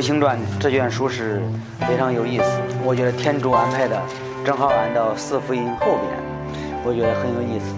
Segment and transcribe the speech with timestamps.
[0.00, 1.42] 徒行传》这卷书是
[1.80, 2.44] 非常有意思，
[2.82, 4.00] 我觉得天主安排的
[4.46, 7.76] 正好按到四福音后边，我觉得很有意思。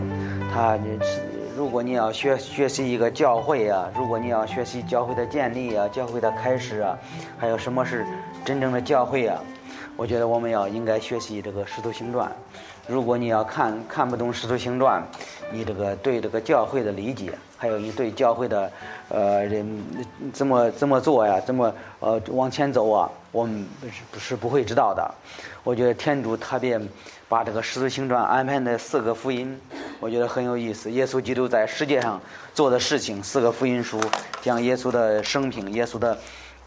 [0.54, 0.78] 他
[1.56, 6.96] 如果你要学学习一个教会啊，如果你要学习教会的建立啊、教会的开始啊，
[7.36, 8.06] 还有什么是
[8.44, 9.36] 真正的教会啊，
[9.96, 12.28] 我觉得我们要应该学习这个《使徒行传》。
[12.86, 15.02] 如果你要看看不懂《使徒行传》，
[15.52, 18.72] 你这个对这个教会的理解，还有你对教会的，
[19.08, 19.84] 呃，人
[20.32, 25.14] 怎么怎么做呀，怎么呃往前走啊，我们不是不是不会知道的。
[25.62, 26.80] 我觉得天主特别
[27.28, 29.60] 把这个《十字星传》安排的四个福音，
[30.00, 30.90] 我觉得很有意思。
[30.90, 32.20] 耶稣基督在世界上
[32.54, 34.00] 做的事情，四个福音书
[34.40, 36.16] 讲耶稣的生平，耶稣的。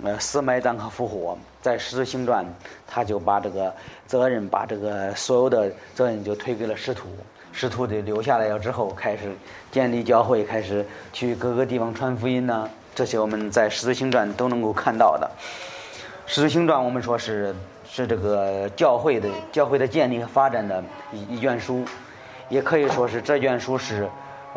[0.03, 2.43] 呃，死埋葬和复活，在《十字星传》，
[2.85, 3.73] 他就把这个
[4.05, 7.07] 责任，把这个所有的责任就推给了使徒，
[7.55, 9.33] 师徒的留下来了之后，开始
[9.71, 12.69] 建立教会，开始去各个地方传福音呢。
[12.93, 15.31] 这些我们在《十字星传》都能够看到的。
[16.31, 17.55] 《十字星传》我们说是
[17.89, 20.83] 是这个教会的教会的建立和发展的
[21.13, 21.85] 一一卷书，
[22.49, 24.05] 也可以说是这卷书是。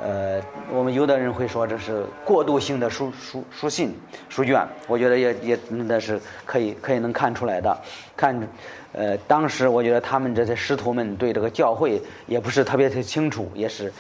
[0.01, 3.93] 呃，我们有的人会说这是过渡性的书书书信
[4.29, 7.77] 书卷，我觉得也也那是可以可以能看出来的。
[8.17, 8.49] 看，
[8.93, 13.93] 呃，当时我觉得他们这些师徒们对这个教会也不是特别的清楚，也是，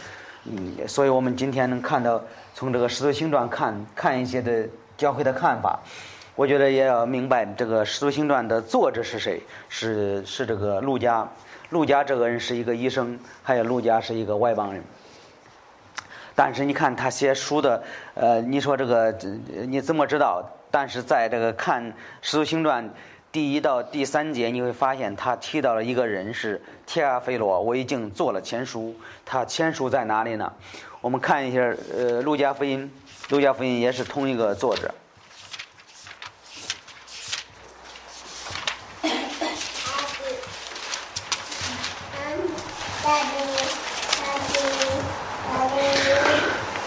[0.45, 2.23] 嗯，所以我们今天能看到
[2.55, 5.81] 从这个使徒行传看看一些的教会的看法，
[6.37, 11.29] 我觉得也要明白这个使徒行传的作者是谁，是是这个陆家，
[11.71, 14.81] 陆家这个人是一个医生，还有陆家是一个外邦人。
[16.39, 17.83] 但是你看他写书的，
[18.15, 19.11] 呃，你说这个
[19.67, 20.41] 你怎么知道？
[20.71, 21.85] 但是在这个看
[22.23, 22.85] 《使徒行传》
[23.33, 28.95] 第一到第三节，你会发现他提到了一个人是提阿菲罗，我已经做了签书。
[29.27, 30.53] 他签书在哪里呢？
[31.01, 32.89] 我们看一下，呃，《路加福音》，
[33.35, 34.95] 《路加福音》也是同一个作者。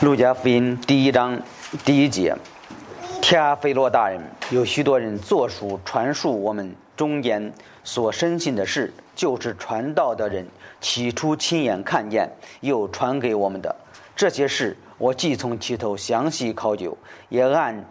[0.02, 1.40] 路加福音第一章
[1.86, 2.36] 第一节，
[3.22, 4.20] 提阿非罗大人，
[4.50, 7.54] 有许多人作书传述我们中间
[7.84, 10.44] 所深信的事，就是传道的人
[10.80, 12.28] 起初亲眼看见，
[12.62, 13.76] 又传给我们的
[14.16, 16.98] 这些事，我既从其头详细考究，
[17.30, 17.86] 也按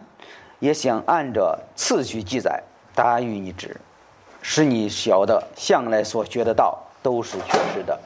[0.59, 2.61] 也想按着次序记载，
[2.93, 3.77] 答与你知，
[4.41, 7.97] 使你晓得向来所学的道都是确实的。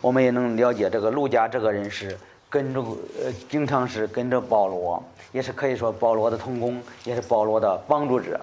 [0.00, 2.16] 我们也能了解这个路加这个人是。
[2.52, 5.02] 跟着呃，经常是跟着保罗，
[5.32, 8.38] 也是可以说保罗的同工，也是保罗的帮助者。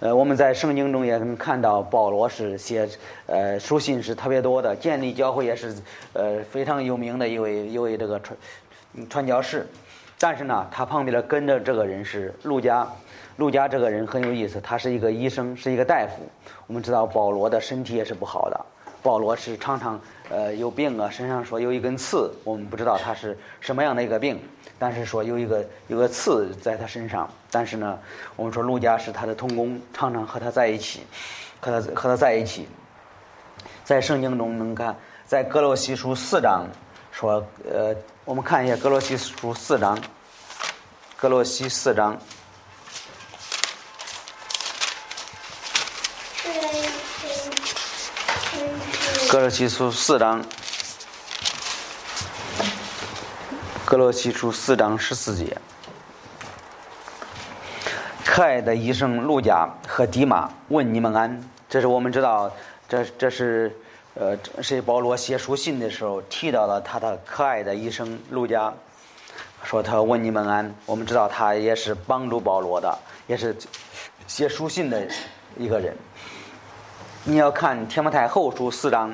[0.00, 2.88] 呃，我们在圣经中也能看到保罗是写
[3.26, 5.76] 呃书信是特别多的，建立教会也是
[6.12, 8.36] 呃非常有名的一位一位这个传
[9.08, 9.64] 传教士。
[10.18, 12.84] 但是呢，他旁边的跟着这个人是路加，
[13.36, 16.20] 路加这个人很有意思，他是一个医生，是一个大夫。
[16.66, 18.66] 我们知道保罗的身体也是不好的，
[19.04, 20.00] 保罗是常常。
[20.28, 24.40] 呃，有病啊，身上说有一根刺，我们不知道他是什么样的一个病，
[24.78, 27.30] 但是说有一个有个刺在他身上。
[27.50, 27.98] 但是呢，
[28.34, 31.02] 我们说陆家是他的同工，常常和他在一起，
[31.60, 32.66] 和他和他在一起。
[33.84, 36.66] 在圣经中能看，在格罗西书四章
[37.12, 37.94] 说，呃，
[38.24, 39.96] 我们看一下格罗西书四章，
[41.16, 42.18] 格罗西四章。
[49.28, 50.44] 格罗西书四章，
[53.84, 55.56] 格罗西书四章十四节。
[58.24, 62.50] 可爱的医生路加和迪马问你们安，这是我们知道，
[62.88, 63.76] 这这是
[64.14, 68.72] 呃，是保罗写书信的时候提到了他的可爱的医生路加，
[69.64, 70.72] 说他问你们安。
[70.86, 73.56] 我们知道他也是帮助保罗的，也是
[74.28, 75.04] 写书信的
[75.56, 75.96] 一个人。
[77.28, 79.12] 你要看《天摩太后书》四章，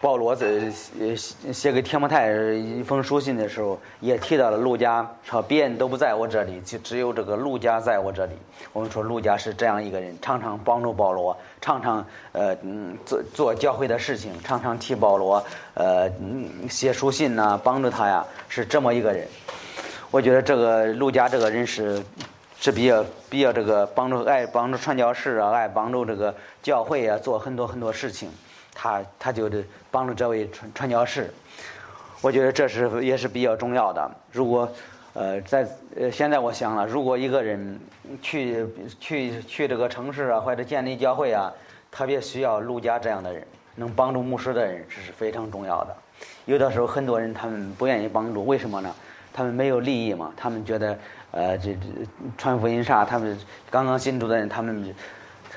[0.00, 1.14] 保罗在写
[1.52, 8.32] 写给天摩太一封书信的时候，也提到了陆家，说别人都不在我这里，就只有这个陆家在我这里。
[8.72, 15.40] 我们说陆家是这样一个人，常常帮助保罗，常常呃嗯做做教会的事情，常常替保罗
[15.74, 19.24] 呃嗯写书信呐，帮助他呀，是这么一个人。
[20.10, 22.02] 我觉得这个陆家这个人是。
[22.66, 28.28] 是比较比较这个帮助爱帮助传教士啊，爱帮助这个教会啊，做很多很多事情。
[28.74, 31.32] 他他就得帮助这位传传教士。
[32.20, 34.10] 我觉得这是也是比较重要的。
[34.32, 34.68] 如果
[35.12, 35.64] 呃在
[35.96, 37.78] 呃现在我想了，如果一个人
[38.20, 38.66] 去
[38.98, 41.52] 去去这个城市啊，或者建立教会啊，
[41.92, 43.46] 特别需要陆家这样的人，
[43.76, 45.96] 能帮助牧师的人，这是非常重要的。
[46.46, 48.92] 有的时候很多人他们不愿意帮助，为什么呢？
[49.32, 50.98] 他们没有利益嘛，他们觉得。
[51.36, 51.78] 呃，这这
[52.38, 53.38] 传福音啥，他们
[53.70, 54.94] 刚刚信主的人，他们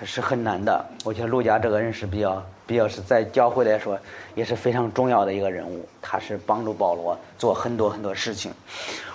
[0.04, 0.86] 是很难的。
[1.06, 3.98] 我觉得路加这个人是比较比较是在教会来说
[4.36, 8.52] 也是非常重要的一个人物，他是帮助保罗做很多很多事情。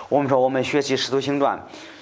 [0.09, 1.55] 我们说我们学习《使徒行传》，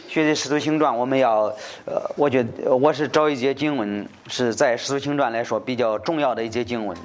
[0.07, 1.54] 学习《使徒行传》，我们要
[1.86, 6.98] 呃，我觉得我是找一节经文是在《使徒行传》来说比较重要的一节经文。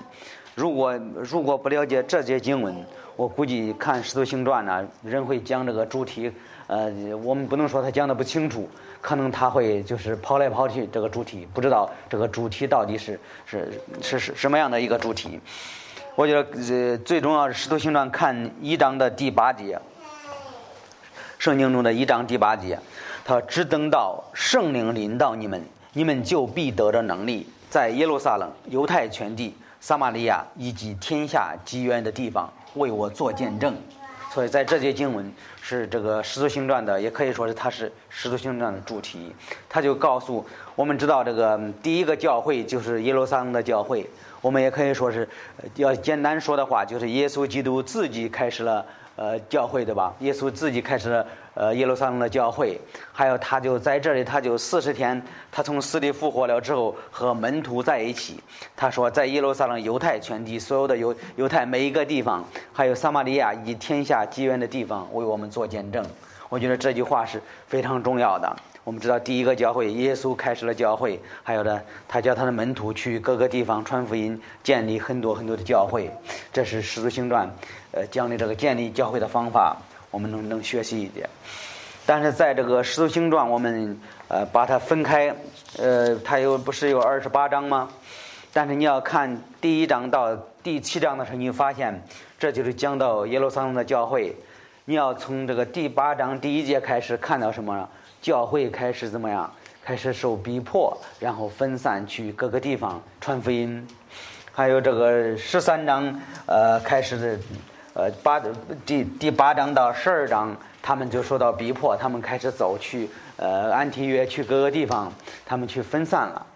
[0.55, 2.73] 如果如果不了解这节经文，
[3.17, 6.31] 我估计看《使徒行传》呢，人会讲这个主题。
[6.69, 6.93] 呃，
[7.25, 8.69] 我们不能说他讲的不清楚，
[9.01, 13.73] 可能他会就是跑来跑去这个主题，不知道这个主题到底是是
[14.03, 15.41] 是是什么样的一个主题。
[16.15, 19.81] 我觉得呃最重要是《使徒行传》看一章的第八节，
[21.39, 22.79] 圣经中的一章第八节，
[23.25, 33.75] 他只等到圣灵临到你们，你们就必得着能力，在耶路撒冷、犹太全地、撒玛利亚以及天下极远的地方为我做见证。
[34.31, 35.33] 所以在这些经文
[35.69, 39.35] 是这个《使徒行传》的，也可以说是它是《使徒行传》的主题。
[39.69, 40.43] 他就告诉
[40.75, 44.09] 我们，知道这个第一个教会就是耶路撒冷的教会。
[44.41, 45.29] 我们也可以说是，
[45.75, 48.87] 要简单说的话，就是耶稣基督自己开始了
[49.17, 50.15] 呃教会，对吧？
[50.21, 51.27] 耶稣自己开始了
[51.59, 52.81] 呃耶路撒冷的教会。
[53.13, 55.21] 还有他就在这里，他就四十天，
[55.51, 58.41] 他从死里复活了之后，和门徒在一起。
[58.77, 66.05] 他说，在耶路撒冷犹太全地所有的犹犹太每一个地方，还有撒玛利亚以及天下极远的地方，为我们做见证。
[66.49, 68.57] 我觉得这句话是非常重要的。
[68.85, 76.11] 我们知道，第一个教会，耶稣开始了教会，还有呢，他叫他的门徒去各个地方传福音，建立很多很多的教会。
[76.51, 77.47] 这是《使徒行传》
[77.93, 79.77] 呃讲的这个建立教会的方法，
[80.19, 81.31] 我们能能学习一点。
[82.05, 85.33] 但是在这个《使徒行传》，我们呃把它分开，
[85.77, 87.89] 呃，它有不是有二十八章吗？
[88.53, 92.03] 但是你要看第一章到第七章的时候，你发现
[92.37, 94.35] 这就是讲到耶路撒冷的教会。
[94.87, 97.89] 你要从这个第八章第一节开始看到什么？
[98.21, 99.49] 教会开始怎么样？
[99.85, 103.87] 开始受逼迫，然后分散去各个地方传福音。
[104.51, 107.39] 还有这个十三章，呃，开始的，
[107.99, 108.41] 呃，八
[108.87, 115.13] 第第八章到十二章，他们就受到逼迫，他们开始走去，呃，安提约去各个地方，
[115.45, 116.47] 他们去分散了。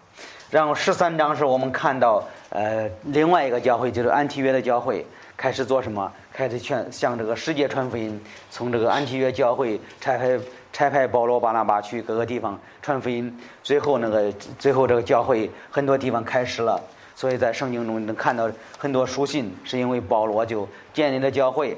[0.49, 5.05] 然后十三章是我们看到，呃，另外一个教会就是安提约的教会
[5.35, 6.09] 开始做什么？
[6.31, 8.17] 开始劝向这个世界传福音，
[8.49, 10.39] 从这个安提约教会拆开。
[10.71, 16.81] 差派保罗、巴拿巴去各个地方传福音，最后那个最后这个教会很多地方开始了，
[17.15, 21.77] 所以在圣经中能看到很多书信，是因为保罗就建立了教会。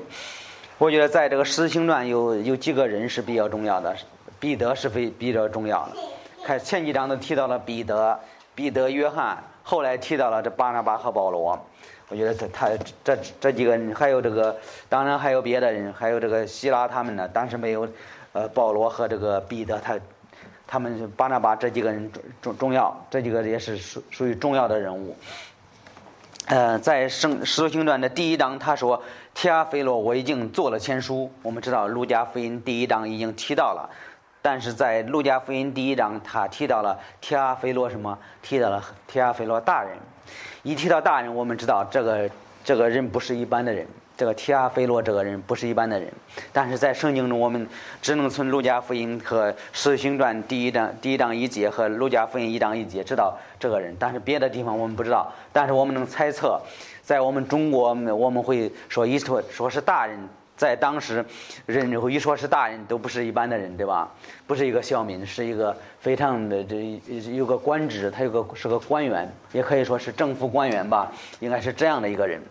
[0.78, 3.96] 我觉得在这个使徒行传有有几个人是比较重要的，
[4.40, 5.92] 彼得是非比较重要的。
[6.44, 8.20] 看前几章都提到了彼得、
[8.54, 11.58] 彼得、约翰，后来提到了这巴拿巴和保罗。
[12.10, 12.70] 我觉得他他
[13.04, 14.56] 这这几个人，还有这个
[14.90, 17.88] 当然还有别的人，还有这个希拉他们呢，但是没有。
[18.34, 19.98] 呃，保罗和这个彼得，他
[20.68, 25.16] 他们巴拿巴这几个人重重要，这几个也是属属于重要的人物。
[26.48, 29.04] 呃，在圣使徒行传的第一章，他说
[29.34, 33.90] ：“提阿菲罗，我已经做了签书。”我们知道路加福音第一章已经提到了，
[34.44, 38.20] 但是在路加福音第一章，他提到了提阿菲罗什么？
[38.44, 39.98] 提到了提阿菲罗大人。
[40.62, 42.30] 一提到大人，我们知道这个
[42.64, 43.88] 这个人不是一般的人。
[44.18, 46.10] 这个提阿菲罗这个人不是一般的人，
[46.54, 47.68] 但是在圣经中，我们
[48.02, 55.30] 只能从路加福音和使行传第一章第一章一节和路加福音一章一节知道这个人，但是别的地方我们不知道。
[55.52, 56.62] 但是我们能猜测，
[57.02, 60.18] 在我们中国，我们会说一说说是大人，
[60.56, 61.26] 在当时
[61.66, 64.10] 人一说是大人，都不是一般的人，对吧？
[64.48, 67.02] 不是一个小民，是一个非常的这
[67.36, 72.42] 有个官职，他有个是个官员，也可以说是政府官员吧，应该是这样的一个人。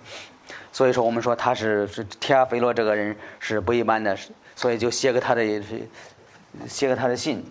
[0.72, 4.16] 所以说，我们说他是是提阿菲罗这个人是不一般的，
[4.56, 5.42] 所以就写给他的
[6.66, 7.44] 写给他的信。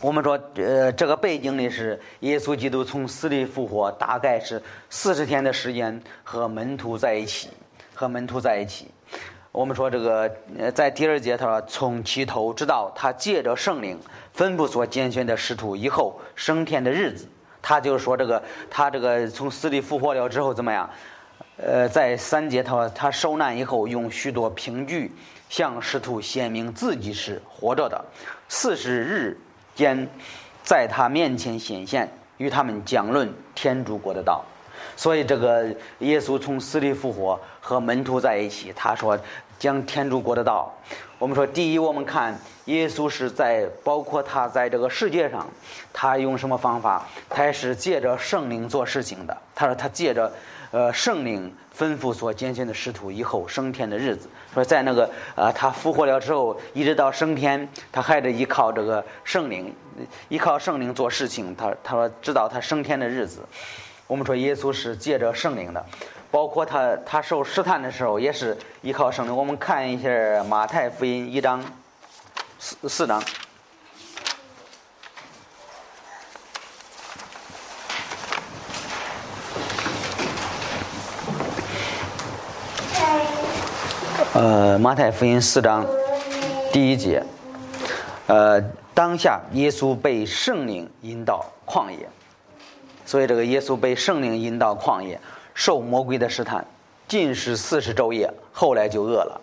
[0.00, 7.50] 我们说，呃，这个背景呢是耶稣基督从死里复活，大概是四十天的时间和门徒在一起，
[7.94, 8.88] 和门徒在一起。
[9.50, 13.98] 我们说这个，呃，在第二节他说，从起头直到他借着圣灵
[14.32, 17.26] 分布所拣选的使徒以后升天的日子，
[17.60, 20.88] 他就是说这个他这个从死里复活了之后怎么样？
[21.60, 25.10] 呃，在三节他他受难以后，用许多凭据
[25.48, 28.04] 向使徒显明自己是活着的。
[28.48, 29.36] 四十日
[29.74, 30.08] 间，
[30.62, 34.44] 在他面前显现，与他们讲论天主国的道。
[34.94, 35.66] 所以，这个
[35.98, 38.72] 耶稣从死里复活，和门徒在一起。
[38.76, 39.18] 他说，
[39.58, 40.72] 讲天主国的道。
[41.18, 45.44] 我们说，第一，我们看耶稣是在包括他在这个世界上，
[45.92, 47.04] 他用什么方法？
[47.28, 49.36] 他是借着圣灵做事情的。
[49.56, 50.32] 他说，他借着
[50.70, 54.28] 呃圣灵吩咐所拣选的使徒以后升天的日子。
[54.54, 59.74] 说在那个呃他复活了之后，一直到升天，他还得依靠这个圣灵，
[60.28, 61.54] 依靠圣灵做事情。
[61.54, 63.40] 他他说，直到他升天的日子，
[64.06, 65.84] 我们说耶稣是借着圣灵的。
[66.30, 69.34] 包括他他受试探的时候，也是依靠圣灵。
[69.34, 70.10] 我们看一下
[70.44, 71.64] 马太福音一章
[72.58, 73.22] 四四章，
[84.40, 85.84] 呃，马太福音四章
[86.72, 87.20] 第一节，
[88.28, 88.60] 呃，
[88.94, 92.08] 当下耶稣被圣灵引导旷野，
[93.04, 95.20] 所以这个耶稣被圣灵引导旷野。
[95.54, 96.64] 受魔鬼的试探，
[97.08, 99.40] 禁食四十昼夜，后来就饿了。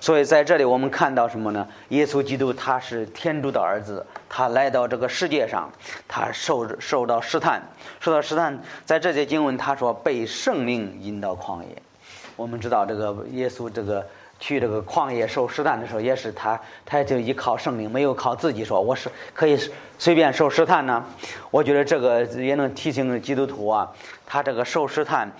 [0.00, 1.64] 所以在这里我们看到什么呢？
[1.90, 5.70] 耶稣基督他是天主的儿子，他来到这个世界上，
[6.08, 7.62] 他受受到试探，
[8.00, 8.60] 受到试探。
[8.84, 11.80] 在这节经文他说被圣灵引导旷野。
[12.34, 14.04] 我们知道这个耶稣这个
[14.42, 19.56] 去这个旷野受试探的时候，也是他他就依靠圣灵，没有靠自己说我是可以
[20.00, 21.04] 随便受试探呢。
[21.52, 23.88] 我觉得这个也能提醒基督徒啊。
[24.26, 25.30] 他这个受试探，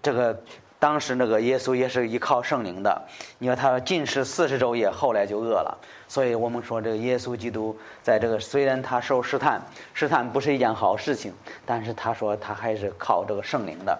[0.00, 0.40] 这个
[0.78, 3.02] 当时那个耶稣也是依靠圣灵的。
[3.38, 5.76] 你说他禁食四十昼夜，后来就饿了。
[6.06, 9.60] 所以我们说这个耶稣基督在这个虽然他受试探，
[9.94, 11.32] 试探不是一件好事情，
[11.66, 13.98] 但是他说他还是靠这个圣灵的。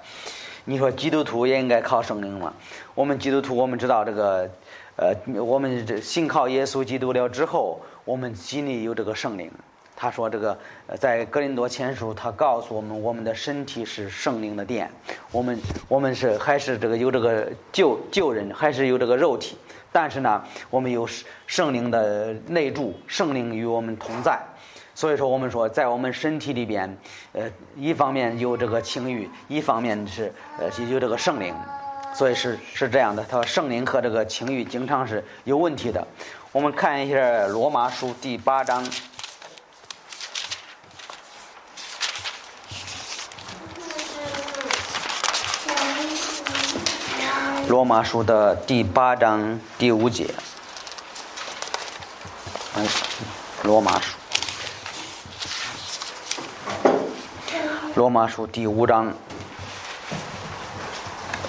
[0.66, 2.52] 你说基督徒也应该靠圣灵吗？
[2.94, 4.50] 我们基督徒我们知道这个，
[4.97, 9.50] 呃，我们这信靠耶稣基督了之后，我们心里有这个圣灵。
[9.97, 10.59] 他说：“这个
[10.99, 14.90] 在格林多前书，他告诉我们，我们的身体是圣灵的殿。
[15.30, 19.56] 我们我们是还是这个有这个旧旧人，还是有这个肉体？
[19.92, 21.06] 但是呢，我们有
[21.47, 24.40] 圣灵的内助，圣灵与我们同在。
[24.94, 26.96] 所以说，我们说在我们身体里边，
[27.32, 31.54] 呃，一方面有这个情欲，一方面是呃有这个圣灵。
[32.14, 33.24] 所以是是这样的。
[33.24, 36.06] 他说，圣灵和这个情欲经常是有问题的。
[36.52, 38.86] 我们看一下罗马书第八章。”
[47.66, 50.32] 罗马书的第八章第五节，
[53.62, 54.13] 罗马书，
[57.94, 59.14] 罗马书第五章，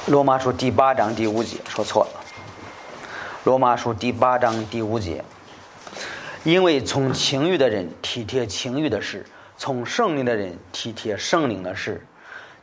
[0.05, 2.21] 罗马书第八章第五节，说错了。
[3.43, 5.23] 罗马书第八章第五节，
[6.43, 9.25] 因为从情欲的人体贴情欲的事，
[9.57, 12.05] 从圣灵的人体贴圣灵的事，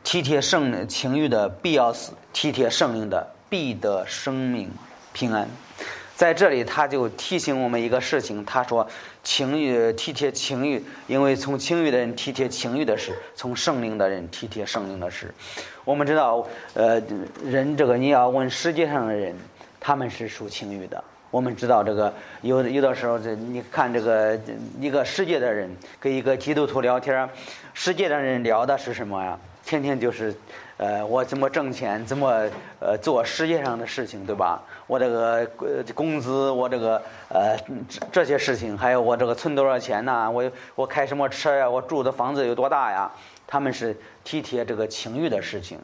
[0.03, 3.35] 体贴圣情欲的必要死，体贴圣灵的。
[3.49, 4.71] 必得生命
[5.11, 5.47] 平安，
[6.15, 8.45] 在这里他就提醒我们一个事情。
[8.45, 8.87] 他说
[9.23, 15.33] ：“情欲体贴情欲，因为从情欲的人体贴情欲的事，从圣灵的人体贴圣灵的事。”
[15.83, 17.01] 我们知道，呃，
[17.43, 19.35] 人这个你要问世界上的人，
[19.79, 21.03] 他们是属情欲的。
[21.31, 24.39] 我们知道这个有有的时候，这你看这个
[24.79, 27.27] 一个世界的人跟一个基督徒聊天，
[27.73, 29.37] 世界的人聊的是什么呀？
[29.65, 30.33] 天天就是。
[30.77, 32.03] 呃，我怎么挣钱？
[32.03, 32.49] 怎么
[32.79, 34.59] 呃做世界上的事情，对吧？
[34.87, 35.47] 我这个
[35.93, 37.55] 工资，我这个呃
[38.11, 40.29] 这些事情，还有我这个存多少钱呢？
[40.29, 41.69] 我我开什么车呀？
[41.69, 43.09] 我住的房子有多大呀？
[43.45, 45.77] 他们是体贴这个情欲的事情。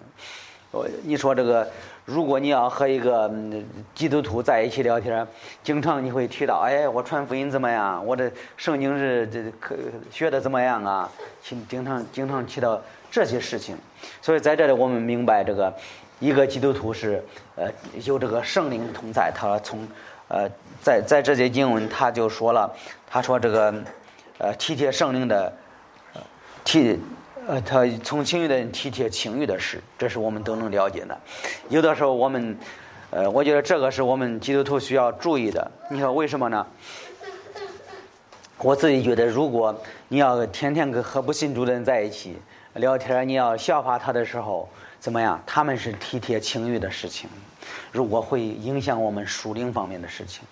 [0.72, 1.68] 我你说这个，
[2.04, 3.32] 如果你要和一个
[3.94, 5.26] 基督徒在一起聊天，
[5.64, 8.04] 经常你会提到，哎，我传福音怎么样？
[8.04, 9.76] 我的圣经是这可
[10.12, 11.10] 学的怎么样啊？
[11.44, 12.82] 经经常经常提到。
[13.12, 13.76] 这些事情，
[14.22, 15.74] 所以在这里我们明白，这个
[16.20, 17.24] 一个基督徒是
[17.56, 17.68] 呃
[18.04, 19.32] 有这个圣灵同在。
[19.36, 19.88] 他从
[20.28, 20.48] 呃
[20.82, 22.72] 在在这些经文他就说了，
[23.10, 23.74] 他说这个
[24.38, 25.52] 呃体贴圣灵的
[26.64, 27.00] 体
[27.48, 31.18] 呃他从情欲的体贴情欲的事，这是我们都能了解的。
[31.70, 32.56] 有的时候我们
[33.10, 35.72] 呃我觉得这个是我们基督徒需要注意的。
[35.90, 36.68] 你说为什么呢？
[38.60, 39.76] 我自己觉得，如果
[40.10, 42.38] 你要天天跟和不信主的人在一起。
[42.76, 45.42] 聊天你要笑话他的时候怎么样？
[45.46, 47.30] 他们是体贴情欲的事情，
[47.92, 50.44] 如果会影响我们属灵方面的事情，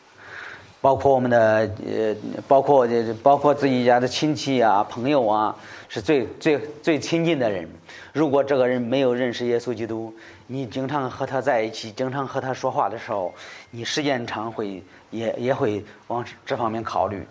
[0.82, 2.16] 包括我们的呃，
[2.48, 5.56] 包括这包括自己家的亲戚啊、朋友啊，
[5.88, 7.70] 是最最最亲近的人。
[8.14, 10.14] 如果这个人没有认识耶稣基督，
[10.48, 13.34] 你经常和他在一起，经常和他说话的时候，
[13.70, 14.82] 你时间长会
[15.12, 17.26] 也也会往这方面考虑。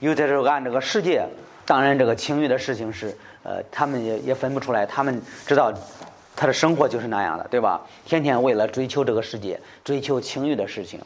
[0.00, 1.26] 有的时候按这个世界，
[1.64, 3.16] 当然这个情欲的事情是。
[3.46, 5.72] 呃，他们也也分不出来，他们知道
[6.34, 7.80] 他的生活就是那样的，对吧？
[8.04, 11.00] 天天为了追求这个世界，追求情欲的事情，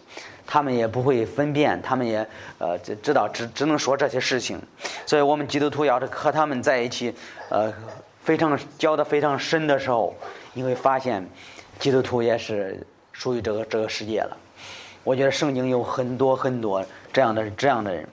[0.47, 4.59] 他们也不会分辨，他们也呃知知道只只能说这些事情。
[5.05, 7.15] 所以我们基督徒要是和他们在一起，
[7.51, 7.71] 呃，
[8.23, 10.15] 非常交的非常深的时候，
[10.55, 11.29] 你会发现，
[11.79, 14.35] 基督徒也是属于这个这个世界了。
[15.05, 18.09] 我觉得圣经有很多很多这样的这样的人，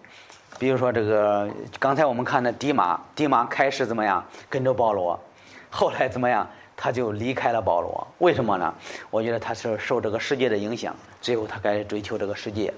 [0.60, 1.50] 比如说这个
[1.80, 5.20] 刚才我们看的迪马，迪马开始怎么样跟着保罗，
[5.70, 6.48] 后来怎么样？
[6.80, 8.72] 他就离开了保罗，为什么呢？
[9.10, 12.72] 我觉得他是受这个世界的影响，最后他开始追求这个世界。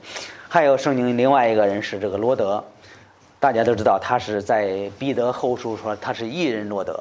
[0.48, 2.64] 还有圣经另外一个人是这个罗德，
[3.42, 6.98] 大家都知道他是在彼得后书说他是异人罗德。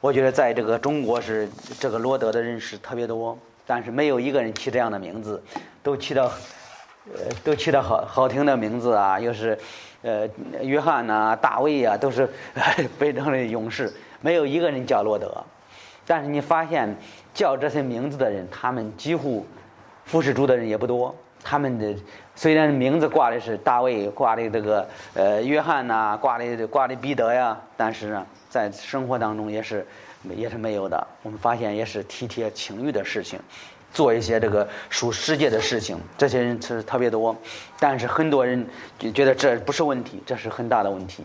[0.00, 5.40] 我觉得在这个中国是这个罗德的认识特别多，但是没有一个人起这样的名字，
[5.84, 6.24] 都起到
[7.14, 9.56] 呃都起到好好听的名字啊，又是
[10.04, 10.28] 呃
[10.62, 12.28] 约翰呐、大卫啊，都是
[12.98, 15.42] 非常的勇士，没有一个人叫罗德。
[16.06, 16.94] 但是你发现
[17.32, 19.46] 叫这些名字的人，他们几乎
[20.04, 21.12] 服侍主的人也不多。
[21.42, 21.94] 他们的
[22.34, 29.86] 虽然名字挂的是大卫，挂的这个呃约翰呐，挂的挂的彼得呀，但是呢，在生活当中也是
[30.34, 31.06] 也是没有的。
[31.22, 33.38] 我们发现也是体贴情欲的事情，
[33.94, 37.34] 做一些这个属世界的事情，这些人是特别多。
[37.80, 38.66] 但是很多人
[38.98, 41.24] 就觉得这不是问题，这是很大的问题。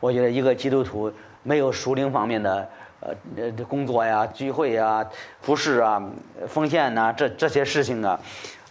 [0.00, 1.10] 我觉得一个基督徒
[1.42, 2.68] 没有属灵方面的。
[3.04, 5.04] 呃，这工作呀、聚会呀、
[5.40, 6.00] 服饰啊、
[6.46, 8.20] 奉献呐，这这些事情啊，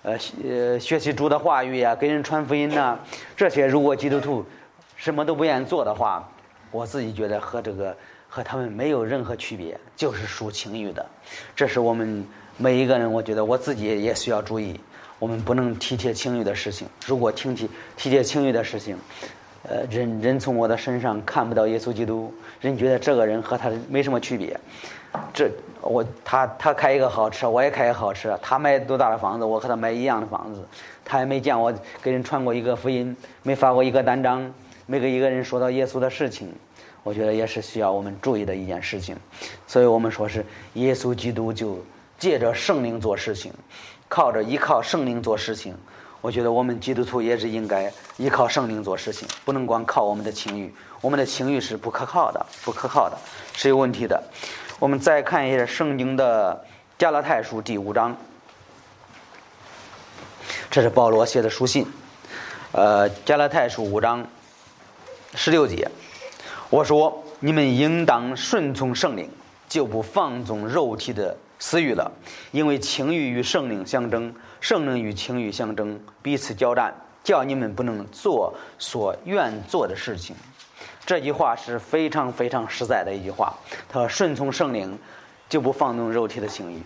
[0.03, 2.97] 呃，呃，学习主的话语呀，给人传福音呐，
[3.35, 4.45] 这些如果基督徒
[4.95, 6.25] 什么都不愿意做的话，
[6.71, 7.93] 我自己觉得和这个
[8.29, 11.05] 和他们没有任何区别，就是属情欲的。
[11.53, 12.25] 这是我们
[12.61, 14.79] 每一个人，我觉得我自己也需要注意，
[15.17, 16.87] 我们不能体贴情欲的事情。
[17.07, 18.95] 如果听起体贴情欲的事情，
[19.63, 24.55] 呃，人人从我的身上看不到耶稣基督，人觉得这个人和他没什么区别。
[25.33, 25.49] 这
[25.81, 28.37] 我他他开一个好车，我也开一个好车。
[28.43, 30.63] 他买多大的房子，我和他买一样的房子。
[31.03, 34.53] 他也没见我给人传过一个福音，没发过一个单张，
[34.85, 36.53] 没给一个人说到耶稣的事情。
[37.01, 39.15] 我觉得也是需要我们注意的一件事情。
[39.65, 41.83] 所以我们说是耶稣基督就
[42.21, 43.51] 借着圣灵做事情，
[44.07, 45.75] 靠着依靠圣灵做事情。
[46.21, 50.71] 我觉得我们基督徒也是应该依靠圣灵做事情，不能光靠我们的情欲。
[51.01, 53.17] 我们的情欲是不可靠的，不可靠的，
[53.55, 54.21] 是有问题的。
[54.77, 56.63] 我们再看一下圣经的
[56.95, 58.15] 加拉太书第五章，
[60.69, 61.87] 这是保罗写的书信。
[62.71, 64.23] 呃，加拉太书五章
[65.33, 65.89] 十六节，
[66.69, 69.27] 我说你们应当顺从圣灵，
[69.67, 72.11] 就不放纵肉体的私欲了，
[72.51, 74.33] 因为情欲与圣灵相争。
[74.59, 76.91] 圣灵与情欲相争，彼此交战，
[77.23, 80.35] 叫你们不能做所愿做的事情。
[81.05, 83.55] 这句话是非常非常实在的一句话。
[83.87, 84.97] 他说：“顺从圣灵，
[85.47, 86.81] 就不放纵肉体的情欲。”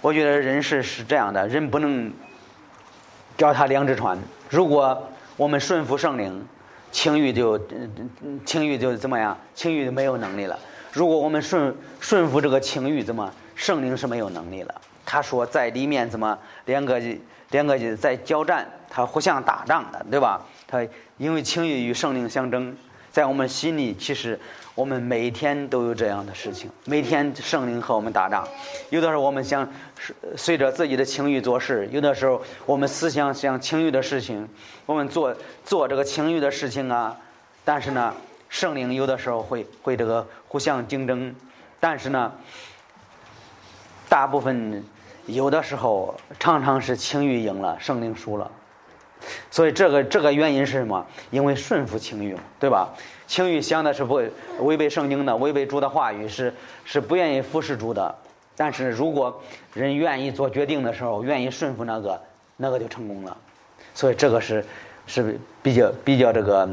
[0.00, 2.12] 我觉得人是是这样的，人不能
[3.36, 4.16] 脚踏两只船。
[4.48, 6.46] 如果我们顺服圣灵，
[6.92, 7.60] 情欲就
[8.46, 9.36] 情欲就怎么样？
[9.52, 10.56] 情欲就没有能力了。
[10.92, 14.74] 如果我们顺顺服这个情欲，怎么圣灵是没有能力了？
[15.06, 17.00] 他说，在里面怎么两个
[17.50, 20.40] 两个在交战，他互相打仗的，对吧？
[20.66, 20.84] 他
[21.18, 22.76] 因为情欲与圣灵相争，
[23.12, 24.38] 在我们心里，其实
[24.74, 26.70] 我们每天都有这样的事情。
[26.86, 28.48] 每天圣灵和我们打仗，
[28.90, 29.70] 有的时候我们想
[30.36, 34.48] 随着自己的情欲做事，有的时候我们思想想情欲的事情，
[34.86, 37.16] 我们做做这个情欲的事情啊。
[37.64, 38.12] 但是呢，
[38.48, 41.34] 圣灵有的时候会会这个互相竞争，
[41.78, 42.32] 但是呢，
[44.14, 44.80] 大部分。
[45.26, 48.48] 有的时候，常常是情欲赢了，圣灵输了。
[49.50, 51.04] 所以这个这个原因是什么？
[51.32, 52.90] 因为顺服情欲，对吧？
[53.26, 54.22] 情欲想的是不
[54.60, 58.14] 违背圣经的，违背主的话语，是是不愿意服侍主的。
[58.54, 62.22] 但是如果人愿意做决定的时候，愿意顺服那个，
[62.56, 63.36] 那个就成功了。
[63.94, 64.64] 所以这个是
[65.08, 66.68] 是比较比较这个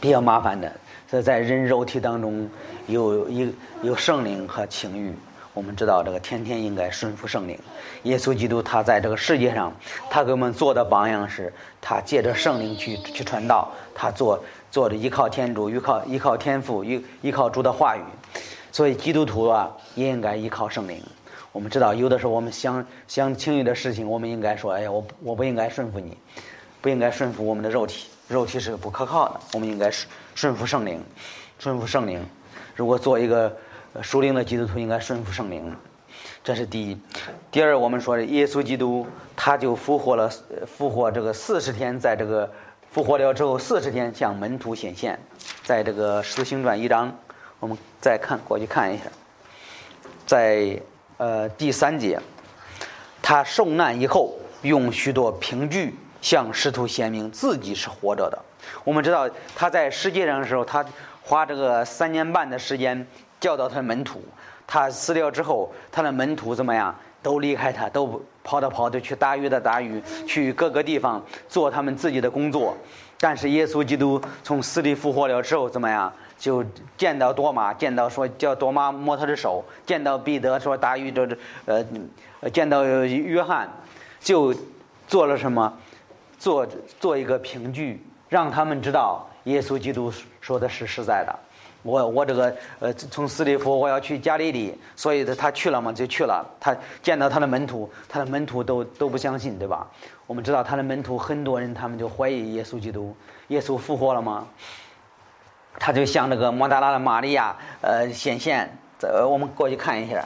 [0.00, 0.72] 比较麻烦的。
[1.06, 2.48] 所以在人肉体当中
[2.86, 5.12] 有一有圣灵和情欲。
[5.52, 7.58] 我们知道这个天天应该顺服圣灵。
[8.04, 9.72] 耶稣基督他在这个世界上，
[10.08, 18.02] 他给我们做的榜样是，他借着圣灵去去传道，他做做的依靠天主，依靠依靠天父，依依靠主的话语。
[18.70, 21.02] 所以基督徒啊，也应该依靠圣灵。
[21.50, 26.16] 我们知道，有的时候我们想想轻易的事情，我们应该说：“哎呀，我我不应该顺服你，
[26.80, 29.40] 不应该顺服我们的肉体，肉体是不可靠的。
[29.52, 31.04] 我们应该顺顺服圣灵，
[31.58, 32.24] 顺服圣灵。
[32.76, 33.54] 如果做一个。”
[34.02, 35.76] 属灵的基督徒应该顺服圣灵，
[36.44, 36.98] 这是第一。
[37.50, 40.30] 第二，我们说耶稣基督，他就复活了，
[40.66, 42.50] 复活这个四十天，在这个
[42.90, 45.18] 复活了之后四十天向门徒显现，
[45.64, 47.14] 在这个使徒行传一章，
[47.58, 49.04] 我们再看过去看一下，
[50.24, 50.80] 在
[51.16, 52.20] 呃第三节，
[53.20, 58.38] 他受难以后，用许多凭据向使徒显明自己是活着的。
[58.84, 60.84] 我们知道他在世界上的时候，他
[61.22, 63.06] 花这个三年半的时间
[63.40, 64.22] 教导他的门徒。
[64.66, 66.94] 他死掉之后，他的门徒怎么样？
[67.22, 72.74] 都离开他，都跑着跑着去打鱼的打鱼，去各个地方做他们自己的工作。
[73.18, 76.10] 但是耶稣基督从死里复活了之后，怎么样？
[76.38, 76.64] 就
[76.96, 81.84] 见到多马，见到说叫多马摸他的手，见到彼得说打鱼的呃，
[82.50, 83.68] 见到约翰，
[84.18, 84.54] 就
[85.06, 85.76] 做了什么？
[86.38, 86.66] 做
[86.98, 91.38] 做一个凭据，让他们知道耶稣基督说的是实在的。
[91.82, 96.44] 我我这个呃，从斯里夫我要去加利利，所以他他去了嘛，就去了。
[96.60, 99.86] 他见到他的门徒，他的门徒都都不相信，对吧？
[100.26, 103.16] 我们知道他的门徒很多人，他们就怀疑耶稣基督，
[103.48, 104.46] 耶稣复活了吗？
[105.78, 108.70] 他就向那个莫大拉的玛利亚呃显现。
[108.98, 110.22] 这我们过去看一下，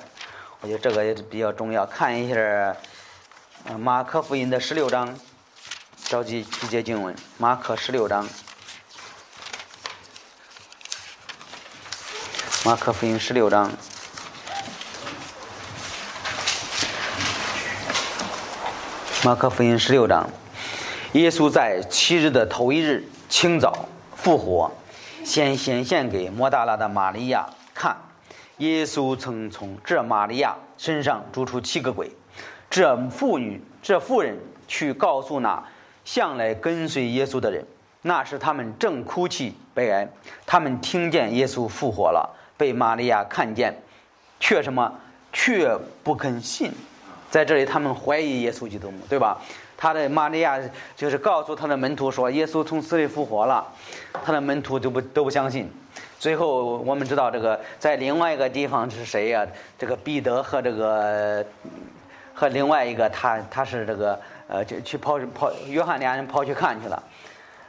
[0.61, 1.87] 我觉得这个也是比较重要。
[1.87, 2.77] 看一下
[3.79, 5.15] 马可福音的十六章，
[6.05, 8.27] 着急几节经文，马可十六章。
[12.67, 13.71] 马可福音十六章，
[19.23, 20.27] 马可福音十六章，
[21.13, 24.73] 耶稣在七日的头一日清早复活，
[25.23, 27.95] 先显现给莫大拉的玛利亚看。
[28.57, 32.11] 耶稣曾从这玛利亚身上逐出七个鬼。
[32.71, 35.63] 这妇女、这妇人去告诉那
[36.07, 37.67] 向来跟随耶稣的人，
[38.01, 40.09] 那时他们正哭泣悲哀，
[40.47, 42.41] 他们听见耶稣复活了。
[42.57, 43.75] 被玛利亚看见，
[44.39, 44.93] 却什么？
[45.33, 46.73] 却不肯信。
[47.31, 49.41] 在这里，他们怀疑耶稣基督，对吧？
[49.77, 50.59] 他的玛利亚
[50.95, 53.67] 就是告诉他的门徒说，耶稣从死里复活了。
[54.25, 55.69] 他的门徒都不都不相信。
[56.21, 59.45] 最后，我们知道这个在另外一个地方是谁呀？
[59.77, 61.45] 这个彼得和这个
[62.33, 67.03] 和另外一个他他是这个呃，就去跑跑，约翰两人跑去看去了。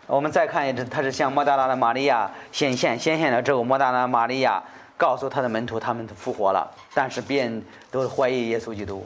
[0.08, 4.62] 我们再看一次，他是向莫大拉的玛利亚显现，显现了之后，莫大拉玛利亚
[4.98, 6.70] 告诉他的门徒，他们复活了。
[6.94, 9.06] 但是别人都怀疑耶稣基督。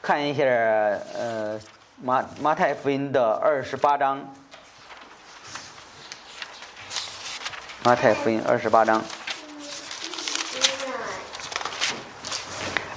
[0.00, 1.60] 看一下，呃，
[2.02, 4.20] 马马太福音的二十八章，
[7.84, 9.00] 马太福音二十八章，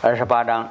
[0.02, 0.68] 二十八章，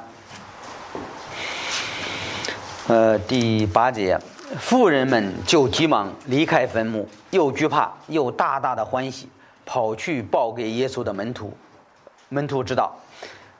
[2.89, 4.19] 呃，第八节。
[4.59, 9.29] 妇人们就急忙离开坟墓，又惧怕又大大的欢喜，
[9.65, 11.51] 跑去报给耶稣的门徒。
[12.29, 12.95] 门徒知道，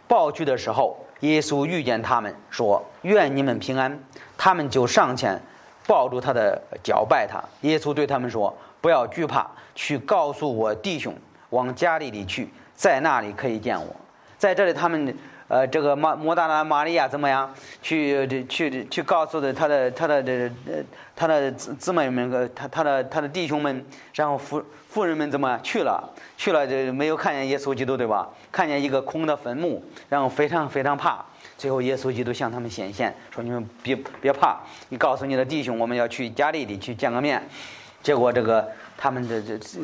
[0.08, 4.00] 报去的时候，耶稣遇见他们，说：“愿你们平安。”
[4.38, 5.42] 他们就上前
[5.88, 7.44] 抱住他的脚拜他。
[7.62, 11.14] 耶稣对他们说：“不要惧怕，去告诉我弟兄，
[11.50, 13.96] 往家里里去，在那里可以见我。”
[14.38, 15.16] 在这里，他们。
[15.48, 17.54] 呃，这个马莫大拉玛利亚怎么样？
[17.82, 20.84] 去去去告诉的他的他的这呃
[21.16, 26.04] 他的姊姊妹们他他的他的弟兄们，然后妇妇人们怎么去了？
[26.36, 28.28] 去了就没有看见耶稣基督对吧？
[28.52, 31.24] 看见一个空的坟墓，然后非常非常怕。
[31.58, 34.58] 最后耶稣基督向他们显现，说你们别别怕，
[34.90, 37.48] 你告诉你的弟兄，我们要去加利利去见个面。
[38.02, 39.80] 结果这个他们这这这。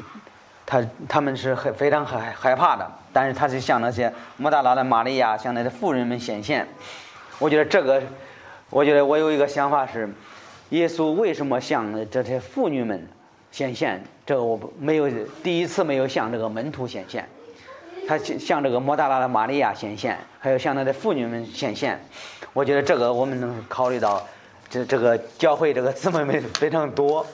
[0.71, 6.65] 他他们是很非常害害怕的，但是他是向那些莫大拉的玛利亚，向那些妇人们显现。
[7.39, 8.01] 我觉得这个，
[8.69, 10.09] 我觉得我有一个想法是，
[10.69, 13.05] 耶稣为什么向这些妇女们
[13.51, 14.01] 显现？
[14.25, 15.09] 这个我没有
[15.43, 17.27] 第一次没有向这个门徒显现，
[18.07, 21.99] 他向这个莫大拉的玛利亚显现，还有向那些妇女们显现。
[22.53, 24.25] 我觉得这个我们能考虑到，
[24.69, 27.25] 这这个教会这个姊妹们非常多，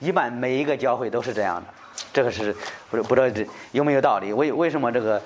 [0.00, 1.83] 一般每一个教会都是这样的。
[2.12, 2.54] 这个是
[2.90, 4.32] 不不知道这有没有道理？
[4.32, 5.20] 为为什么这个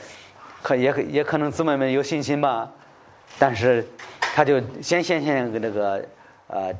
[0.63, 2.71] 可也可也可能姊妹们有信心吧？
[3.39, 3.87] 但是
[4.21, 6.05] 他就先先先给这个
[6.47, 6.73] 呃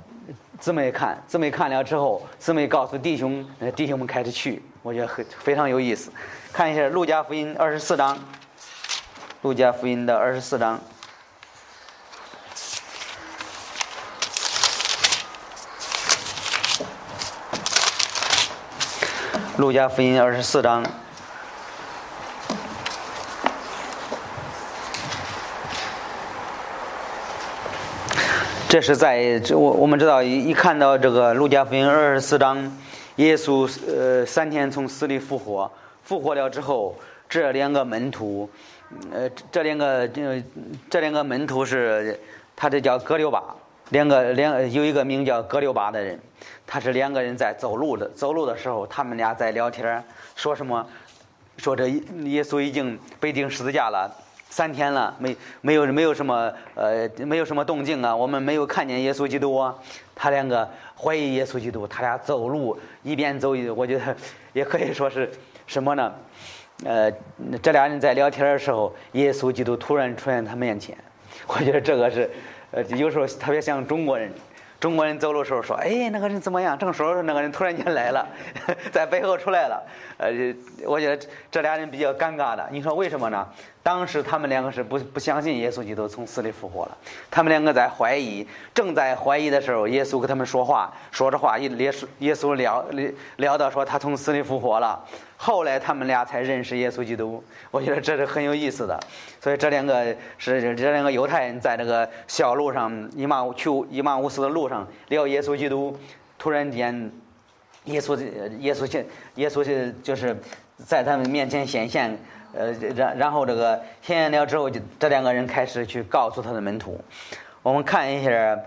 [0.59, 3.47] 姊妹看，姊妹看了之后，姊妹告诉弟兄，
[3.77, 6.11] 弟兄们开始去，我觉得很非常有意思。
[6.53, 8.17] 看一下《路加福音》二十四章，
[9.43, 10.81] 《路加福音》的二十四章。
[19.59, 20.85] 路加福音二十四章，
[28.69, 32.73] 这是在这我我们知道一一看到这个路加福音二十四章，
[33.17, 35.69] 耶稣呃三天从死里复活，
[36.05, 36.95] 复活了之后，
[37.29, 38.49] 这两个门徒，
[39.13, 40.41] 呃这两个这
[40.89, 42.17] 这两个门徒是，
[42.55, 43.43] 他这叫格留巴。
[43.91, 46.19] 两个两有一个名叫格留巴的人，
[46.67, 50.03] 他是两个人在走路的，走路的时候，他们俩在聊天
[50.35, 50.87] 说什么？
[51.57, 54.09] 说这耶稣已经被钉十字架了，
[54.49, 59.75] 三天了，没没有没有什么呃没有什么动静啊，我们没有看见耶稣基督啊。
[60.15, 64.17] 他两个怀疑耶稣基督，他俩走路一边走，我觉得
[64.53, 65.29] 也可以说是
[65.67, 66.15] 什么呢？
[66.85, 67.13] 呃，
[67.61, 70.97] 这俩人在聊天的时候，耶稣基督突然出现他面前，
[71.49, 72.31] 我觉得这个是
[72.71, 74.31] 呃有时候特别像中国人。
[74.81, 78.25] 中国人走路时候说：“哎，那个人怎么样？”正说着，那个人突然间来了，
[78.93, 79.83] 在背后出来了。
[80.19, 80.31] 呃，
[80.87, 82.65] 我觉得这俩人比较尴尬的。
[82.71, 83.45] 你说为什么呢？
[83.83, 86.97] 当时他们两个是不不相信耶稣基督从死里复活了，
[87.31, 92.85] 他们两个在怀疑，正在怀疑的时候，耶稣跟他们说话，说着话，耶稣耶稣聊
[93.37, 95.03] 聊到说他从死里复活了。
[95.41, 98.99] 后来他们俩才认识耶稣基督，我觉得这是很有意思的。
[99.41, 105.97] 所以这两个是这两个犹太人在这个小路上一马去一马乌斯的路上聊耶稣基督，
[106.39, 107.11] 突然间，
[107.85, 108.19] 耶稣
[108.59, 110.37] 耶稣现耶稣是就是
[110.85, 112.19] 在他们面前显现，
[112.53, 117.01] 呃，然然后这个显现了之后，就这两个人开始去告诉他的门徒。
[117.63, 118.59] 我们看一下，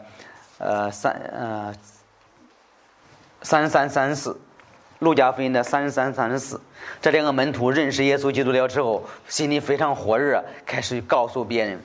[0.59, 1.73] 呃，三呃
[3.41, 4.39] 三三三四。
[4.99, 6.61] 路加福音的三十三、三四，
[7.01, 11.79] 这两个门徒认识耶稣基督了之后，心里非常火热，开始告诉别人。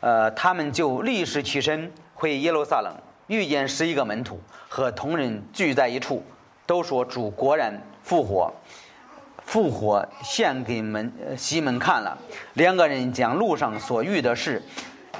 [0.00, 2.94] 呃，他们就立时起身回耶路撒冷，
[3.28, 6.22] 遇见十一个门徒和同人聚在一处，
[6.66, 8.52] 都说主果然复活，
[9.44, 12.18] 复活献给门西门看了。
[12.54, 14.62] 两个人将路上所遇的事，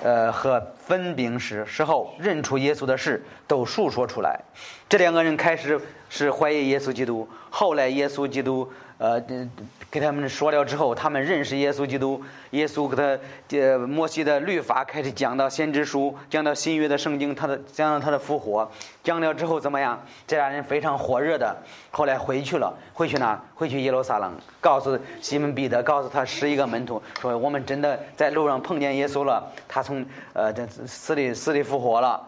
[0.02, 4.40] 呃和分饼时时候认出耶稣的事都述说出来。
[4.88, 5.80] 这两个人开始。
[6.10, 8.70] 是怀疑耶稣基督，后来耶稣基督
[9.04, 9.48] 呃
[9.90, 12.22] 给他们说了之后，他们认识耶稣基督。
[12.50, 13.18] 耶稣给他
[13.58, 18.68] 呃摩西的律法开始讲到先知书，讲到新约的圣经，他的讲到他的复活，
[19.02, 20.00] 讲了之后怎么样？
[20.26, 21.56] 这俩人非常火热的，
[21.90, 23.40] 后来回去了，回去哪？
[23.54, 32.20] 回去耶路撒冷，告诉西门彼得，告诉他十一个门徒，说我们真的在路上碰见耶稣了，他从呃这死里死里复活了。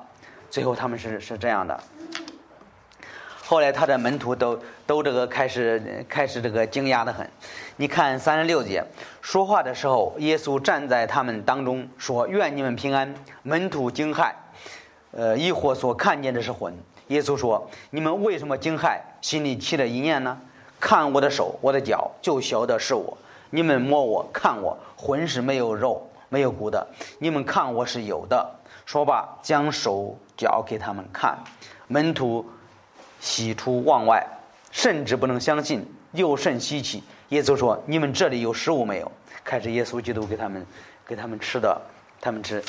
[0.51, 1.79] 最后他们是是这样的。
[3.49, 7.31] 后来他的门徒都都这个开始开始这个惊讶的很，
[7.77, 8.83] 你看三十六节
[9.23, 14.33] 说话的时候，耶稣站在他们当中说：“愿你们平安。”门徒惊骇，
[15.13, 16.75] 呃，疑惑所看见的是魂。
[17.07, 20.37] 耶稣说：“你们为什么惊骇，心里起了一念呢？
[20.81, 23.17] 看我的手，我的脚，就晓得是我。
[23.51, 26.85] 你们摸我，看我，魂是没有肉，没有骨的。
[27.21, 31.39] 你们看我是有的。”说罢，将手脚给他们看。
[31.87, 32.45] 门徒。
[33.27, 34.25] 喜出望外，
[34.71, 37.03] 甚至不能相信，又甚稀奇。
[37.31, 39.11] 耶稣说：“你们这里有食物没有？”
[39.43, 40.65] 开始耶稣基督给他们，
[41.05, 41.77] 给他们吃的，
[42.21, 42.63] 他们吃。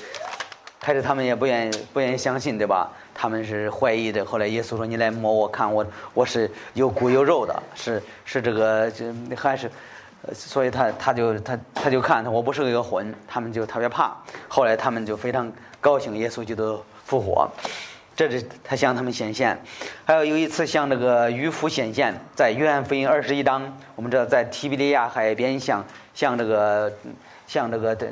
[0.79, 2.89] 开始他们也不愿意，不愿意相信，对吧？
[3.13, 4.25] 他们是怀疑的。
[4.25, 9.69] 后来耶稣说：“你来摸我看，我我是有骨有肉的，是是这个，这还是，
[10.33, 13.13] 所以他他就他他就看他，我不是一个魂。
[13.27, 14.17] 他们就特别怕。
[14.47, 17.47] 后来他们就非常高兴，耶稣基督复活。”
[18.17, 19.55] 这是他向他们显现，
[20.03, 26.91] 还有有一次向这个渔夫显现，在约翰福音二十一章，我们知道在提比利亚海边向向这个
[27.45, 28.09] 向这个的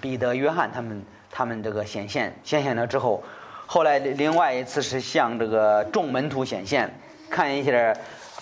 [0.00, 2.34] 彼得、约翰他们他们这个显现。
[2.42, 3.22] 显现了之后，
[3.66, 6.90] 后来另外一次是向这个众门徒显现，
[7.28, 7.94] 看一下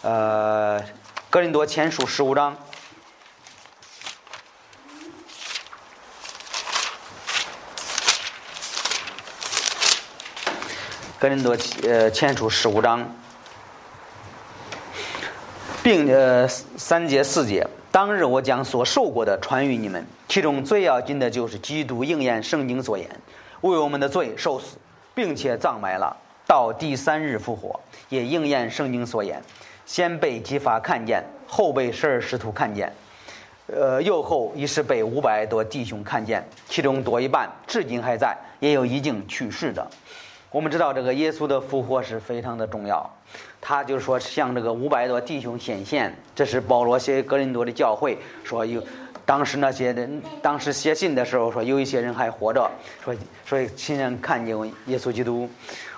[0.03, 0.81] 呃
[1.29, 2.57] 格林多前书十五章。
[11.23, 13.09] 格林多呃前书十五章，
[15.81, 23.09] 并呃三节四节，当日我将所受过的传于你们，其中最要紧的就是基督应验圣经所言，
[23.61, 24.77] 为我们的罪受死，
[25.15, 29.41] 并且葬埋了，到第三日复活，也应验圣经所言，
[29.87, 32.93] 先被激发看见，后被十二使徒看见，
[33.69, 39.89] 呃，又后一是被五百多弟兄看见，其中多一半至今还在，也有已经去世的。
[40.53, 43.11] 我们知道这个耶稣的复活是非常的重要，
[43.59, 48.83] 他就说向这个五百多弟兄显现，这是保罗写格林多的教会说有，
[49.25, 52.71] 当时那些人当时写信的时候说有一些人还活着，
[53.03, 53.15] 说
[53.47, 54.55] 所以亲眼看见
[54.89, 55.49] 耶稣基督。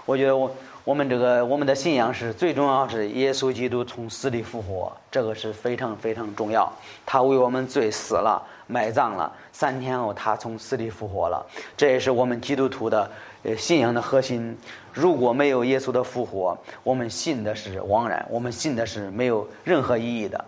[0.07, 0.49] 我觉得我
[0.85, 6.73] 我们这个我们的信仰是最重要是耶稣基督从死里复活，这个是非常非常重要。
[7.05, 11.45] 他为我们罪死了，埋葬了，三天后他从死里复活了，
[11.77, 13.11] 这也是我们基督徒的。
[13.45, 14.57] 呃，信仰的核心，
[14.93, 20.43] 如果没有耶稣的复活，我们信的是枉然，我们信的是没有任何意义的。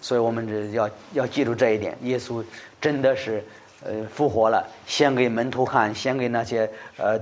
[0.00, 2.44] 所以，我们这要要记住这一点：耶稣
[2.78, 3.42] 真的是
[3.82, 7.18] 呃复活了，先给门徒看，先给那些呃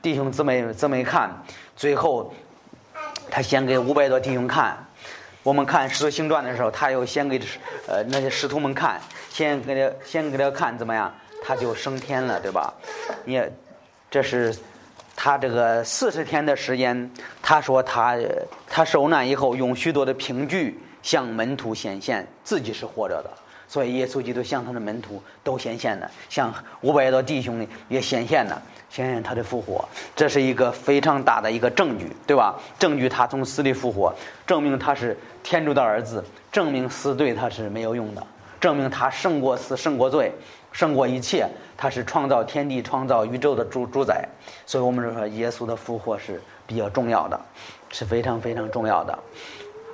[0.00, 1.28] 弟兄姊妹姊妹看，
[1.74, 2.32] 最后
[3.28, 4.78] 他先给五百多弟兄看。
[5.42, 7.40] 我们看《使徒行传》的时候，他又先给
[7.88, 12.72] 呃那些使徒们看，先给他先给他看怎么样，他就升天了，对吧？
[13.24, 13.52] 你也
[14.16, 14.56] 这是
[15.14, 17.10] 他这个四十天的时间，
[17.42, 18.16] 他说他
[18.66, 23.30] 他受难以后，用许多的凭据向门徒显现自己是活着的。
[23.68, 26.50] 所以耶稣基督向他的门徒都显现了，向
[26.80, 32.58] 五百多弟兄呢也显现了，显现他的复活，这是一个非常大的一个证据，对吧？
[32.78, 34.14] 证据他从死里复活，
[34.46, 38.26] 证明他是天主的儿子，证明死对他是没有用的，
[38.58, 40.32] 证明他胜过死，胜过罪，
[40.76, 44.28] 胜过一切，他是创造天地、创造宇宙的主主宰。
[44.66, 47.40] 所以我们就说，耶稣的复活是比较重要的，
[47.88, 49.18] 是非常非常重要的。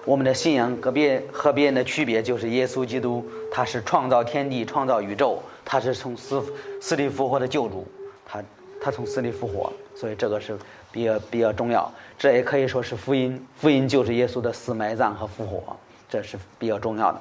[0.04, 6.42] 我们的信仰和别和别人的区别就是，耶稣基督他是创造天地、创造宇宙，他是从死
[6.80, 7.86] 死里复活的救主，
[8.26, 8.42] 他
[8.82, 10.58] 他从死里复活，所以这个是
[10.90, 11.88] 比较比较重要。
[12.18, 15.76] 这也可以说是福音，福音就是耶稣的死、埋葬和复活，
[16.08, 17.20] 这是比较重要的。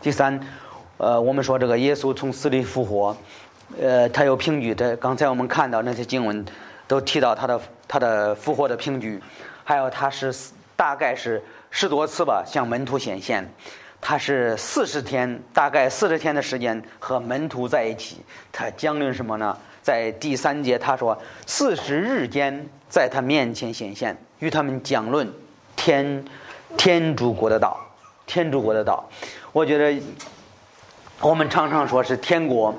[0.00, 0.40] 第三，
[0.98, 3.16] 呃，我们说这个耶稣从死里复活，
[3.80, 4.74] 呃，他有凭据。
[4.74, 6.44] 这刚才我们看到那些经文
[6.86, 9.20] 都提到他的他的复活的凭据，
[9.64, 10.34] 还有他是
[10.76, 11.42] 大概是。
[11.70, 13.46] 十多次吧，向门徒显现，
[14.00, 18.16] 他是四十天，大概四十天的时间和门徒在一起。
[18.50, 19.54] 他讲论什么呢？
[19.82, 25.30] 在第三节他说，四十日间在他面前显现，与他们讲论
[25.76, 26.24] 天
[26.78, 27.78] 天主国的道，
[28.26, 29.06] 天主国的道。
[29.52, 30.00] 我觉得
[31.20, 32.72] 我们常常说是天国，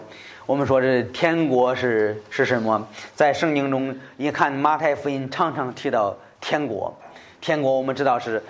[0.45, 2.87] 我们说是天国是是什么？
[3.13, 6.95] 在圣经中，一看马太福音常常提到天国，
[7.41, 8.41] 天国我们知道是。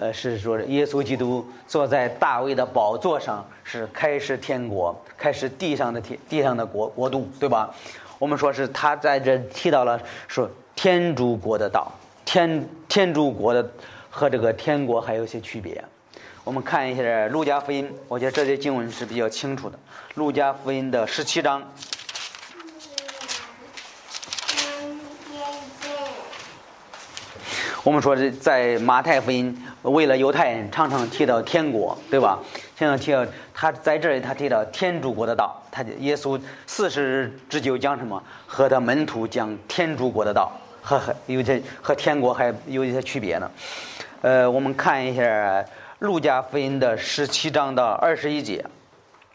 [0.00, 7.74] 呃，是说耶稣基督坐在大卫的宝座上，是开始天国，开始地上的天地上的国国度，对吧？
[8.20, 11.90] 我们说是他在这提到了说天主国的道，
[12.24, 13.68] 天天主国的
[14.08, 15.82] 和这个天国还有些区别。
[16.48, 19.78] 我们看一下路加福音，我觉得这些经文是比较清楚的。
[20.14, 21.62] 路加福音的十七章。
[27.84, 32.38] 我们说是在马太福音，为了犹太人常常提到天国，对吧？
[32.78, 35.62] 常常提到他在这里，他提到天主国的道。
[35.70, 38.22] 他耶稣四十日之久讲什么？
[38.46, 43.50] 和他门徒讲天主国的道，和和有些和天国还有一些区别呢。
[44.20, 45.64] 呃，我们看一下
[45.98, 48.64] 路加福音的十七章到二十一节，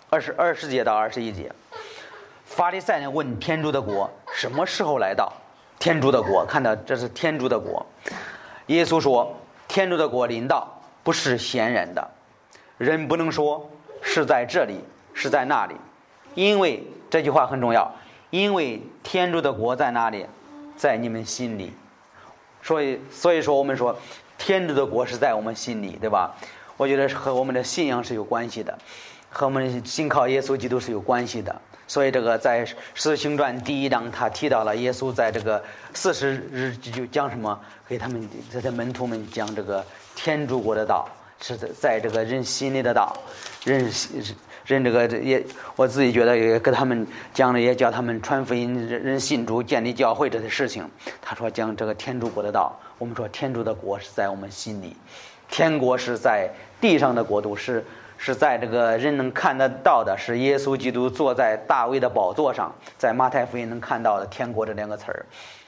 [0.09, 1.51] 二十二十节到二十一节。
[2.45, 5.31] 法利赛人问天主的国什么时候来到？
[5.77, 7.85] 天主的国，看到这是天主的国。
[8.67, 9.35] 耶稣说
[9.67, 10.65] ：“天主的国临到，
[11.03, 12.09] 不是闲人的，
[12.77, 13.69] 人不能说
[14.01, 14.79] 是在这里，
[15.13, 15.75] 是在那里，
[16.33, 17.93] 因为这句话很重要。
[18.29, 20.25] 因为天主的国在哪里，
[20.77, 21.73] 在你们心里。
[22.61, 23.93] 所以，所以说我们说，
[24.37, 26.35] 天主的国是在我们心里，对吧？
[26.77, 28.77] 我觉得和我们的信仰是有关系的，
[29.29, 35.61] 和我们信靠耶稣基督是有关系的。”所以，这个在《使徒行传》第一章，他提到了耶稣在这个
[35.93, 41.07] 四十日就讲什么，给他们这些门徒们讲这个天主国的道，
[41.41, 43.15] 是在在这个人心里的道，
[43.65, 43.91] 人
[44.65, 50.89] 人这个也我自己觉得也给他们讲了，也叫他们传福音，人人信主、建立教会这些事情。
[51.21, 54.95] 他说讲这个天主国的道，我们说天主的国是在我们心里，
[55.49, 57.83] 天国是在地上的国度是。
[58.15, 65.25] 是在这个人能看得到的，是耶稣基督坐在大卫的宝座上，在马太福音能看到的“天国”这两个词儿，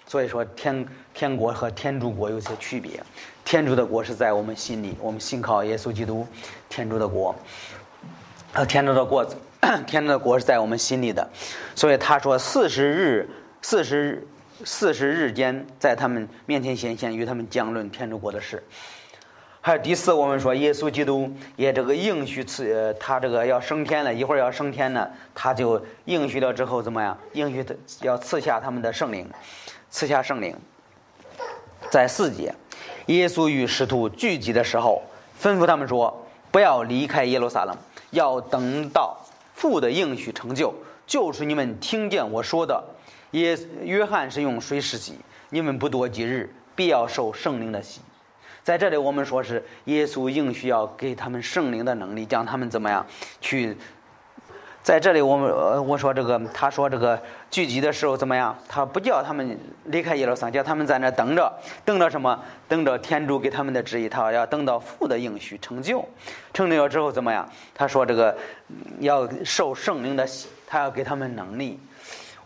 [0.08, 3.04] 所以说天天国和天主国有些区别。
[3.44, 6.26] 天主的国是在我们心里，我们信靠耶稣基督，
[6.70, 7.36] 天主的国，
[8.54, 9.26] 和，天主的国，
[9.86, 11.28] 天主的国是在我们心里的。
[11.76, 13.30] 所以他说四十日，
[13.62, 14.26] 四十
[14.64, 18.64] 四十日间，在他们面前显现，与他们讲论天主国的事。
[19.60, 27.18] 还有第四，我们说耶稣基督也这个应许赐，他这个要升天了，一会儿要升天呢，他就应许了之后怎么样？
[27.34, 29.28] 应许的要赐下他们的圣灵，
[29.90, 30.56] 赐下圣灵。
[31.90, 32.54] 在四节，
[33.08, 35.04] 耶稣与使徒聚集的时候，
[35.42, 37.76] 吩咐他们说：“不要离开耶路撒冷，
[38.12, 39.18] 要等到
[39.54, 40.74] 父的应许成就，
[41.06, 42.82] 就是你们听见我说的。
[43.36, 45.20] 耶约翰是用水施洗，
[45.50, 48.02] 你们不多几日，必要受圣灵的洗。”
[48.64, 53.06] 在这里，我们说是耶稣应许要给他们圣灵的能力，将他们怎么样
[53.42, 53.78] 去？
[54.82, 57.22] 在这里，我们呃我说这个，他说这个
[57.52, 58.56] 聚集的时候怎么样？
[58.68, 61.52] 他不叫他们离开耶路撒冷，叫他们在那等着，
[61.84, 62.40] 等着什么？
[62.68, 66.08] 等着天主给他们的旨意，他要等到父的应许成就，
[66.54, 67.48] 成就了之后怎么样？
[67.74, 68.36] 他说这个
[69.00, 71.80] 要受圣灵的洗，他要给他们能力。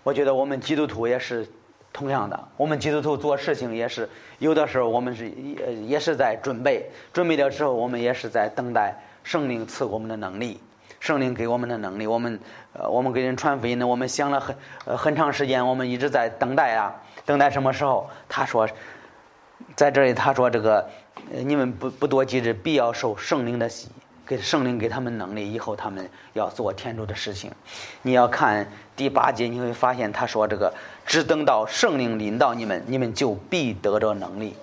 [0.04, 1.48] 我觉得我们基督徒也是
[1.92, 10.60] 同样的，我们基督徒做事情也是有的时候我们是也也是在准备，准备的时候我们也是在等待圣灵赐我们的能力，
[11.00, 12.08] 圣灵给我们的能力。
[12.08, 12.40] 我们
[12.74, 14.56] 呃，我们给人传福音呢，我们想了很
[14.98, 16.96] 很长时间，我们一直在等待啊，
[17.26, 18.10] 等待什么时候？
[18.30, 18.68] 他说，
[19.76, 20.88] 在这里他说这个，
[21.32, 23.90] 你们不不多记着，必要受圣灵的洗。
[24.30, 27.52] 给圣灵给他们能力，以后他们要做天主的事情。
[28.04, 30.72] 你要看第八节，你会发现他说这个
[31.04, 34.56] 只等到圣灵临到你们，你们就必得着能力。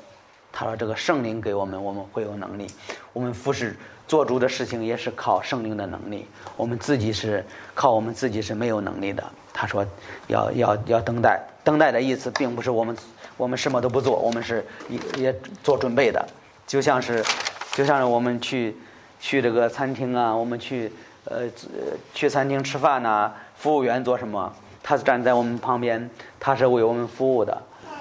[0.53, 2.69] 他说这个圣灵给我们，我们会有能力。
[3.13, 6.29] 我们服侍做主的事情也是靠圣灵的能力。
[6.57, 7.45] 我们自己是
[7.75, 9.25] 靠我们自己是没有能力的。
[9.53, 9.85] 他说
[10.29, 12.97] 要要要等待，等待的意思并不是我们
[13.37, 16.25] 我们什么都不做，我们是也也做准备的。
[16.69, 17.25] 就像是
[17.73, 18.77] 就像是我们去。
[19.21, 20.93] 去这个餐厅啊，我们去
[21.25, 21.43] 呃
[22.15, 24.53] 去餐厅吃饭呐，服务员做什么？
[24.83, 26.09] 他是站在我们旁边，
[26.39, 27.61] 他是为我们服务的，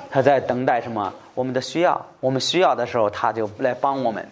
[0.09, 1.11] 他在等待什么？
[1.33, 4.23] 我们的需要，我们需要的时候，他就来帮我们。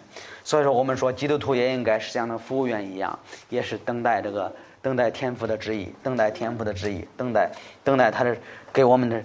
[0.44, 3.18] 所以说，我们说基督徒也应该是像那服务员一样，
[3.48, 7.50] 也是等待这个等待天父的旨意，等待天父的旨意，等待
[7.82, 8.36] 等待他的
[8.72, 9.22] 给我们的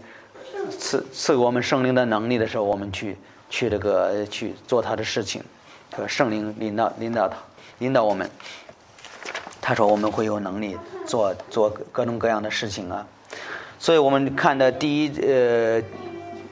[0.72, 3.16] 赐赐给我们圣灵的能力的时候，我们去
[3.50, 5.44] 去这个去做他的事情，
[5.96, 7.38] 和圣灵领导领导他。
[7.80, 8.30] 引导我们，
[9.62, 13.06] 他说我们会有能力做做各种各样的事情啊，
[13.80, 15.82] 所以我们看的第一呃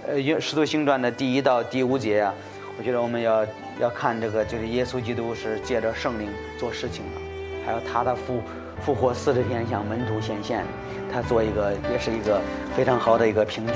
[0.07, 2.33] 呃《使徒行传》的第一到第五节啊，
[2.77, 3.45] 我觉得我们要
[3.79, 7.19] 要看这个就是耶稣基督是借着圣灵做事情的，
[7.65, 8.41] 还有他的复
[8.81, 10.63] 复活四十天向门徒显现，
[11.11, 12.39] 他做一个也是一个
[12.75, 13.73] 非常好的一个凭据。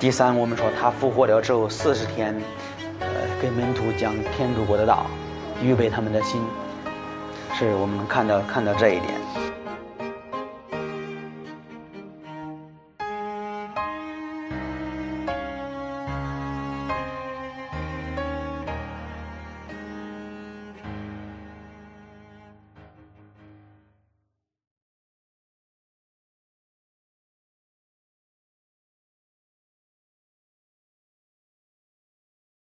[0.00, 2.34] 第三，我们说他复活了之后四十天，
[3.00, 3.06] 呃，
[3.40, 5.06] 给门徒讲天主国的道。
[5.62, 6.42] 预备他们的心，
[7.54, 9.21] 是我们看到看到这一点。